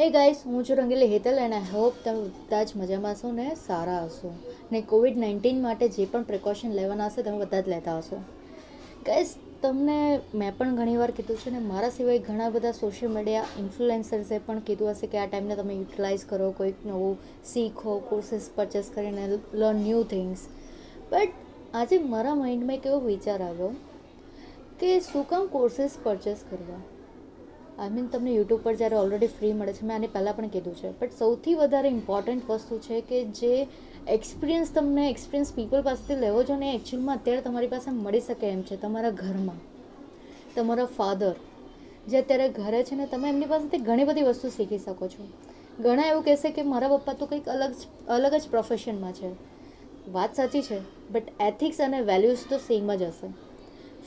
હે 0.00 0.10
ગાઈસ 0.10 0.42
હું 0.46 0.64
છું 0.64 0.76
Rangili 0.76 1.06
Hetal 1.06 1.38
and 1.38 1.54
I 1.54 1.60
hope 1.72 1.94
તમે 2.04 2.22
બધા 2.22 2.64
જ 2.64 2.68
મજામાં 2.76 3.12
હશો 3.12 3.30
ને 3.30 3.54
સારા 3.66 4.04
હશો. 4.04 4.34
ને 4.72 4.80
કોવિડ 4.80 5.18
નાઇન્ટીન 5.18 5.62
માટે 5.62 5.88
જે 5.88 6.04
પણ 6.06 6.22
પ્રિકોશન 6.22 6.70
લેવાના 6.70 7.06
હશે 7.06 7.22
તમે 7.22 7.38
બધા 7.38 7.60
જ 7.60 7.68
લેતા 7.68 7.98
હશો. 7.98 8.16
ગાઈસ 9.06 9.34
તમને 9.62 10.20
મેં 10.34 10.58
પણ 10.58 10.76
ઘણીવાર 10.76 11.10
કીધું 11.10 11.36
છે 11.36 11.50
ને, 11.50 11.58
મારા 11.58 11.88
સિવાય 11.88 12.18
ઘણા 12.18 12.48
બધા 12.48 12.72
સોશિયલ 12.72 13.12
મીડિયા 13.12 13.44
ઇન્ફ્લુએન્સર્સે 13.58 14.38
પણ 14.38 14.58
કીધું 14.58 14.90
હશે 14.90 15.06
કે 15.06 15.18
આ 15.18 15.26
ટાઈમને 15.26 15.56
તમે 15.56 15.74
યુટિલાઇઝ 15.74 16.24
કરો, 16.24 16.50
કોઈક 16.50 16.74
નવું 16.86 17.18
શીખો 17.52 17.98
કોર્સીસ 17.98 18.50
પરચેસ 18.54 18.90
કરીને 18.94 19.38
લર્ન 19.54 19.76
ન્યૂ 19.76 20.02
થિંગ્સ 20.02 20.38
બટ 21.12 21.28
આજે 21.74 21.98
મારા 21.98 22.34
માઇન્ડમાં 22.34 22.76
એક 22.76 22.86
એવો 22.86 23.00
વિચાર 23.00 23.42
આવ્યો 23.42 23.68
કે 24.80 25.00
શું 25.00 25.28
કામ 25.28 25.46
કોર્સીસ 25.46 25.90
પરચેસ 26.02 26.36
કરવા? 26.50 26.95
આઈ 27.78 27.90
મીન 27.90 28.06
તમને 28.06 28.34
યુટ્યુબ 28.34 28.62
પર 28.62 28.74
જ્યારે 28.74 28.96
ઓલરેડી 28.96 29.26
ફ્રી 29.26 29.52
મળે 29.52 29.72
છે, 29.72 29.82
મેં 29.86 29.96
આને 29.96 30.06
પહેલાં 30.06 30.36
પણ 30.36 30.48
કીધું 30.48 30.74
છે. 30.74 30.90
બટ 31.00 31.18
સૌથી 31.18 31.54
વધારે 31.54 31.88
ઇમ્પોર્ટન્ટ 31.88 32.50
વસ્તુ 32.50 32.78
છે 32.78 33.00
કે 33.00 33.24
જે 33.24 33.66
એક્સપિરિયન્સ 34.08 34.72
તમને 34.74 35.10
એક્સપિરિયન્સ 35.10 35.52
પીપલ 35.52 35.82
પાસેથી 35.82 36.16
લેવો 36.16 36.44
છો 36.44 36.56
ને 36.56 36.74
એકચ્યુઅલમાં 36.74 37.16
અત્યારે 37.16 37.40
તમારી 37.40 37.66
પાસે 37.66 37.90
મળી 37.90 38.20
શકે 38.20 38.46
એમ 38.46 38.62
છે, 38.62 38.76
તમારા 38.76 39.10
ઘરમાં. 39.10 39.58
તમારા 40.56 40.84
ફાધર 40.84 41.34
જે 42.08 42.18
અત્યારે 42.18 42.48
ઘરે 42.48 42.84
છે 42.84 42.96
ને, 42.96 43.06
તમે 43.06 43.28
એમની 43.28 43.46
પાસેથી 43.46 43.78
ઘણી 43.78 44.04
બધી 44.04 44.22
વસ્તુ 44.22 44.48
શીખી 44.48 44.78
શકો 44.78 45.08
છો. 45.08 45.28
ઘણા 45.80 46.02
એવું 46.02 46.24
કહેશે 46.24 46.50
કે 46.50 46.62
મારા 46.62 46.96
પપ્પા 46.96 47.12
તો 47.12 47.26
કંઈક 47.26 47.48
અલગ 47.48 47.72
જ 47.72 47.82
અલગ 48.08 48.34
જ 48.34 48.48
પ્રોફેશનમાં 48.50 49.12
છે. 49.12 49.30
વાત 50.12 50.34
સાચી 50.34 50.62
છે 50.62 50.78
બટ 51.10 51.26
એથિક્સ 51.40 51.80
અને 51.80 52.00
વેલ્યુઝ 52.00 52.38
તો 52.48 52.58
સેમ 52.58 52.94
જ 52.96 53.02
હશે. 53.02 53.28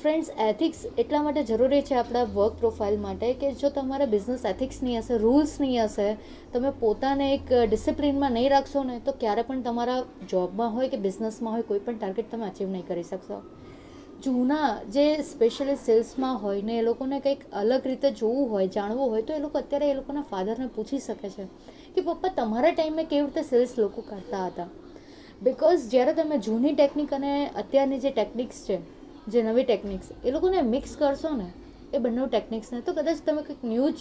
ફ્રેન્ડ્સ 0.02 0.27
એથિક્સ 0.44 0.81
એટલા 1.02 1.21
માટે 1.23 1.41
જરૂરી 1.44 1.80
છે 1.88 1.95
આપણા 1.99 2.27
વર્ક 2.35 2.53
પ્રોફાઇલ 2.59 2.98
માટે 2.99 3.30
કે 3.39 3.48
જો 3.62 3.70
તમારા 3.70 4.09
બિઝનેસ 4.13 4.44
એથિક્સ 4.52 4.77
નહીં 4.84 4.99
હશે 5.02 5.16
રૂલ્સ 5.23 5.53
નહીં 5.59 5.85
હશે, 5.85 6.17
તમે 6.53 6.72
પોતાને 6.81 7.23
એક 7.30 7.49
ડિસિપ્લિનમાં 7.70 8.31
નહીં 8.31 8.52
રાખશો 8.52 8.83
ને, 8.83 9.00
તો 9.00 9.14
ક્યારે 9.14 9.44
પણ 9.47 9.64
તમારા 9.64 9.97
જોબમાં 10.30 10.75
હોય 10.75 10.89
કે 10.89 10.97
બિઝનેસમાં 10.97 11.56
હોય, 11.56 11.66
કોઈ 11.72 11.80
પણ 11.80 11.97
ટાર્ગેટ 11.97 12.30
તમે 12.31 12.45
અચીવ 12.47 12.69
નહીં 12.69 12.86
કરી 12.88 13.03
શકશો. 13.03 13.39
જૂના 14.23 14.69
જે 14.89 15.03
સ્પેશિયલી 15.23 15.75
સેલ્સમાં 15.86 16.38
હોય 16.44 16.61
ને, 16.61 16.78
એ 16.80 16.81
લોકોને 16.81 17.19
કંઈક 17.19 17.44
અલગ 17.53 17.86
રીતે 17.86 18.08
જોવું 18.11 18.50
હોય, 18.50 18.67
જાણવું 18.67 19.09
હોય, 19.09 19.23
તો 19.23 19.34
એ 19.34 19.39
લોકો 19.39 19.58
અત્યારે 19.58 19.89
એ 19.91 19.94
લોકોના 19.94 20.23
ફાધરને 20.31 20.69
પૂછી 20.78 21.00
શકે 21.00 21.34
છે 21.36 21.47
કે, 21.95 22.02
પપ્પા, 22.02 22.31
તમારા 22.38 22.72
ટાઈમે 22.72 23.03
કેવી 23.03 23.25
રીતે 23.25 23.44
સેલ્સ 23.44 23.75
લોકો 23.78 24.02
કરતા 24.02 24.45
હતા? 24.45 24.69
બિકોઝ 25.41 25.84
જ્યારે 25.89 26.13
તમે 26.13 26.39
જૂની 26.47 26.73
ટેકનિક 26.73 27.13
અને 27.13 27.34
અત્યારની 27.56 28.00
જે 28.00 28.11
ટેકનિક્સ 28.11 28.63
છે 28.67 28.80
જે 29.33 29.44
નવી 29.44 29.66
ટેકનિક્સ 29.66 30.13
એ 30.23 30.35
લોકોને 30.35 30.61
મિક્સ 30.73 30.95
કરશો 30.99 31.31
ને, 31.38 31.49
એ 31.95 31.97
બંને 32.03 32.27
ટેકનિક્સને 32.27 32.81
તો 32.85 32.94
કદાચ 32.94 33.25
તમે 33.25 33.41
કંઈક 33.47 33.66
ન્યૂ 33.72 33.89
જ 33.91 33.99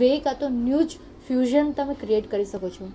વે 0.00 0.10
કાં 0.26 0.38
તો 0.42 0.52
ન્યૂ 0.58 0.84
જ 0.84 1.00
ફ્યુઝન 1.26 1.72
તમે 1.78 1.94
ક્રિએટ 2.02 2.30
કરી 2.32 2.48
શકો 2.52 2.68
છો. 2.76 2.86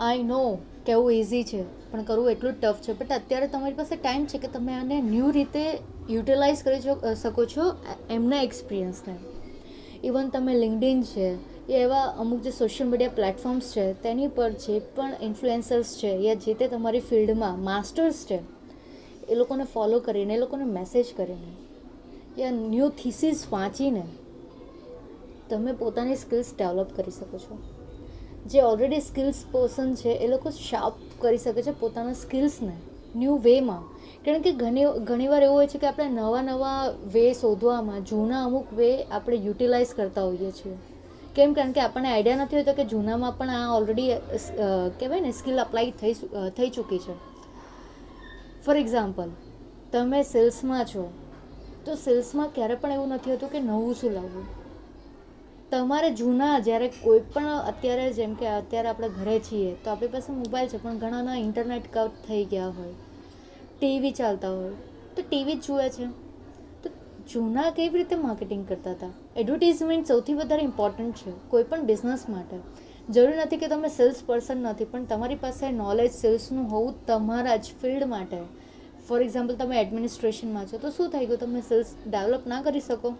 આઈ 0.00 0.22
નો 0.28 0.42
કેવું 0.86 1.12
ઇઝી 1.14 1.44
છે, 1.50 1.60
પણ 1.90 2.04
કરવું 2.06 2.30
એટલું 2.30 2.54
ટફ 2.54 2.80
છે 2.84 2.92
બટ 3.00 3.18
અત્યારે 3.18 3.48
તમારી 3.50 3.78
પાસે 3.80 3.94
ટાઈમ 3.96 4.24
છે 4.30 4.38
કે 4.44 4.48
તમે 4.54 4.72
આને 4.78 4.96
ન્યૂ 5.10 5.30
રીતે 5.36 5.64
યુટિલાઇઝ 6.10 6.62
કરી 6.66 6.82
શકો 7.20 7.42
છો 7.52 7.66
એમના 8.16 8.42
એક્સપિરિયન્સને 8.48 9.14
ઇવન 10.08 10.30
તમે 10.34 10.54
લિંકડિન 10.62 11.02
છે, 11.10 11.28
એ 11.68 11.74
એવા 11.80 12.06
અમુક 12.22 12.40
જે 12.44 12.52
સોશિયલ 12.52 12.88
મીડિયા 12.88 13.18
પ્લેટફોર્મ્સ 13.18 13.66
છે, 13.74 13.84
તેની 14.04 14.30
પર 14.38 14.50
જે 14.64 14.80
પણ 14.96 15.12
ઇન્ફ્લુએન્સર્સ 15.28 15.90
છે, 16.00 16.10
યા 16.26 16.40
જે 16.44 16.54
તે 16.60 16.68
તમારી 16.72 17.04
ફિલ્ડમાં 17.10 17.62
માસ્ટર્સ 17.68 18.24
છે 18.30 18.38
એ 19.28 19.34
લોકોને 19.34 19.64
ફોલો 19.64 20.00
કરીને, 20.00 20.34
એ 20.34 20.38
લોકોને 20.38 20.64
મેસેજ 20.64 21.06
કરીને 21.16 21.52
યા 22.38 22.50
ન્યૂ 22.50 22.90
થિસિસ 22.90 23.46
વાંચીને 23.52 24.04
તમે 25.50 25.72
પોતાની 25.72 26.16
સ્કિલ્સ 26.16 26.52
ડેવલપ 26.58 26.90
કરી 26.96 27.10
શકો 27.10 27.38
છો. 27.38 27.58
જે 28.46 28.60
ઓલરેડી 28.62 29.00
સ્કિલ્સ 29.00 29.44
પર્સન 29.52 29.94
છે, 29.94 30.10
એ 30.10 30.26
લોકો 30.28 30.50
શાર્પ 30.50 30.94
કરી 31.20 31.38
શકે 31.38 31.62
છે 31.62 31.72
પોતાના 31.80 32.12
સ્કિલ્સને 32.12 32.76
ન્યૂ 33.16 33.38
વેમાં 33.38 33.82
કારણ 34.24 34.42
કે 34.42 34.52
ઘણી 34.52 34.86
ઘણીવાર 35.04 35.42
એવું 35.42 35.56
હોય 35.56 35.66
છે 35.66 35.78
કે 35.78 35.86
આપણે 35.86 36.08
નવા 36.10 36.42
નવા 36.42 36.78
વે 37.14 37.24
શોધવામાં, 37.32 38.04
જૂના 38.04 38.44
અમુક 38.44 38.72
વે 38.72 38.90
આપણે 39.02 39.36
યુટિલાઇઝ 39.36 39.94
કરતા 39.94 40.22
હોઈએ 40.22 40.50
છીએ. 40.50 40.76
કેમ? 41.36 41.52
કારણ 41.52 41.72
કે 41.72 41.80
આપણને 41.80 42.08
આઈડિયા 42.12 42.44
નથી 42.44 42.56
હોતો 42.56 42.72
કે 42.72 42.84
જૂનામાં 42.84 43.36
પણ 43.38 43.50
આ 43.50 43.74
ઓલરેડી 43.76 44.10
કહેવાય 44.98 45.20
ને 45.20 45.32
સ્કિલ 45.32 45.58
અપ્લાય 45.58 45.90
થઈ 45.90 46.14
થઈ 46.56 46.70
ચૂકી 46.70 46.98
છે. 46.98 47.14
ફોર 48.66 48.76
એક્ઝામ્પલ 48.76 49.30
તમે 49.92 50.22
સેલ્સમાં 50.22 50.84
છો, 50.84 51.12
તો 51.84 51.94
સેલ્સમાં 51.94 52.48
ક્યારે 52.54 52.74
પણ 52.74 52.92
એવું 52.92 53.08
નથી 53.08 53.30
હોતું 53.30 53.52
કે 53.52 53.60
નવું 53.60 53.94
શું 53.94 54.12
લાવવું. 54.12 54.44
તમારે 55.70 56.10
જૂના, 56.10 56.58
જ્યારે 56.58 56.88
કોઈ 56.88 57.20
પણ 57.20 57.46
અત્યારે 57.46 58.12
જેમ 58.12 58.34
કે 58.34 58.46
અત્યારે 58.46 58.88
આપણે 58.88 59.08
ઘરે 59.08 59.38
છીએ, 59.38 59.74
તો 59.84 59.90
આપણી 59.90 60.08
પાસે 60.08 60.32
મોબાઈલ 60.32 60.68
છે, 60.68 60.82
પણ 60.82 60.98
ઘણાના 60.98 61.36
ઇન્ટરનેટ 61.36 61.82
કટ 61.92 62.10
થઈ 62.28 62.44
ગયા 62.44 62.68
હોય 62.68 62.94
ટીવી 63.78 64.10
ચાલતા 64.10 64.50
હોય, 64.50 64.70
તો 65.16 65.22
ટીવી 65.22 65.54
જ 65.54 65.66
જુએ 65.66 65.88
છે. 65.88 66.06
તો 66.82 66.90
જૂના 67.32 67.70
કેવી 67.70 67.98
રીતે 67.98 68.16
માર્કેટિંગ 68.16 68.68
કરતા 68.68 68.90
હતા? 68.90 69.10
એડવર્ટિઝમેન્ટ 69.36 70.06
સૌથી 70.06 70.34
વધારે 70.34 70.62
ઇમ્પોર્ટન્ટ 70.62 71.14
છે, 71.14 71.32
કોઈ 71.48 71.62
પણ 71.62 71.80
બિઝનેસ 71.82 72.28
માટે. 72.28 72.56
જરૂરી 73.10 73.36
નથી 73.36 73.56
કે 73.56 73.68
તમે 73.68 73.88
સેલ્સ 73.88 74.22
પર્સન 74.26 74.56
નથી, 74.56 74.84
પણ 74.84 75.04
તમારી 75.04 75.34
પાસે 75.34 75.70
નોલેજ 75.70 76.12
સેલ્સનું 76.12 76.70
હોવું 76.70 77.06
તમારા 77.06 77.56
જ 77.56 77.64
ફિલ્ડ 77.82 78.04
માટે. 78.04 78.36
ફોર 79.08 79.20
એક્ઝામ્પલ 79.20 79.54
તમે 79.54 79.80
એડમિનિસ્ટ્રેશનમાં 79.80 80.66
છો, 80.66 80.78
તો 80.78 80.90
શું 80.90 81.10
થઈ 81.10 81.26
ગયું? 81.26 81.38
તમે 81.38 81.60
સેલ્સ 81.60 81.94
ડેવલપ 82.06 82.46
ના 82.46 82.62
કરી 82.62 82.80
શકો. 82.80 83.14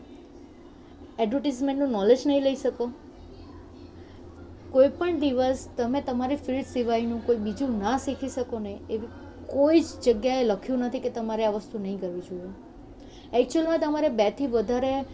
એડવર્ટિઝમેન્ટનું 1.19 1.91
નોલેજ 1.91 2.27
નહીં 2.27 2.43
લઈ 2.43 2.55
શકો. 2.55 2.91
કોઈ 4.71 4.89
પણ 4.89 5.19
દિવસ 5.19 5.69
તમે 5.77 6.01
તમારી 6.01 6.37
ફિલ્ડ 6.37 6.67
સિવાયનું 6.67 7.27
કોઈ 7.27 7.37
બીજું 7.37 7.79
ના 7.79 7.97
શીખી 7.99 8.29
શકો 8.29 8.59
ને, 8.59 8.79
એવી 8.91 9.09
કોઈ 9.47 9.81
જ 9.81 9.85
જગ્યાએ 10.03 10.45
લખ્યું 10.45 10.79
નથી 10.79 10.99
કે 10.99 11.11
તમારે 11.11 11.45
આ 11.47 11.51
વસ્તુ 11.51 11.79
નહીં 11.79 12.01
કરવી 12.01 12.21
જોઈએ. 12.21 12.53
એકચ્યુઅલમાં 13.33 13.79
તમારે 13.79 14.09
બેથી 14.09 14.47
વધારે 14.47 15.05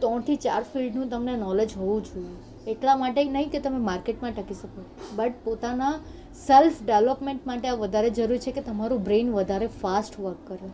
ત્રણથી 0.00 0.36
ચાર 0.36 0.62
ફિલ્ડનું 0.62 1.08
તમને 1.08 1.36
નોલેજ 1.36 1.76
હોવું 1.76 2.04
જોઈએ. 2.04 2.45
એટલા 2.66 2.96
માટે 3.00 3.20
નહીં 3.26 3.50
કે 3.50 3.60
તમે 3.64 3.80
માર્કેટમાં 3.88 4.34
ટકી 4.36 4.58
શકો. 4.60 4.82
બટ 5.18 5.44
પોતાના 5.44 5.92
સેલ્ફ 6.38 6.78
ડેવલપમેન્ટ 6.82 7.46
માટે 7.50 7.68
આ 7.68 7.78
વધારે 7.82 8.10
જરૂરી 8.16 8.42
છે 8.44 8.52
કે 8.56 8.66
તમારું 8.68 9.04
બ્રેઇન 9.06 9.32
વધારે 9.34 9.68
ફાસ્ટ 9.82 10.18
વર્ક 10.24 10.40
કરે. 10.48 10.70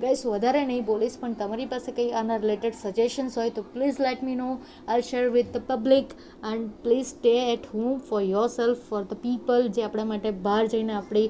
ગાઈસ 0.00 0.22
વધારે 0.26 0.60
નહીં 0.66 0.84
બોલીશ, 0.84 1.16
પણ 1.20 1.36
તમારી 1.40 1.68
પાસે 1.72 1.90
કંઈ 1.92 2.12
આના 2.20 2.40
રિલેટેડ 2.44 2.76
સજેશન્સ 2.76 3.38
હોય 3.38 3.54
તો 3.56 3.64
please 3.74 4.02
let 4.06 4.26
me 4.28 4.36
know 4.36 4.50
I 4.88 5.06
share 5.08 5.24
with 5.34 5.50
the 5.56 5.64
public 5.70 6.14
and 6.52 6.68
please 6.84 7.08
stay 7.08 7.34
at 7.54 7.66
home 7.74 7.98
for 8.10 8.22
yourself 8.58 8.84
for 8.90 9.02
the 9.04 9.24
people 9.24 9.68
જે 9.78 9.88
આપણા 9.88 10.10
માટે 10.12 10.30
બહાર 10.46 10.62
જઈને 10.74 10.94
આપણી 10.98 11.26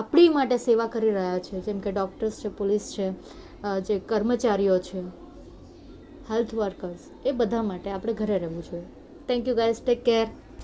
આપણી 0.00 0.30
માટે 0.38 0.56
સેવા 0.64 0.88
કરી 0.94 1.14
રહ્યા 1.18 1.44
છે. 1.46 1.60
જેમ 1.66 1.84
કે 1.84 1.92
ડૉક્ટર્સ 1.92 2.40
છે 2.42 2.50
પોલીસ 2.62 2.88
છે 2.96 3.06
જે 3.86 4.00
કર્મચારીઓ 4.10 4.80
છે 4.88 5.04
હેલ્થ 6.30 6.52
વર્કર્સ 6.54 7.06
એ 7.24 7.38
બધા 7.38 7.62
માટે 7.70 7.88
આપણે 7.90 8.14
ઘરે 8.20 8.38
રહેવું 8.38 8.66
જોઈએ. 8.70 8.88
Thank 9.26 9.46
you 9.46 9.54
guys. 9.54 9.80
Take 9.80 10.04
care. 10.04 10.30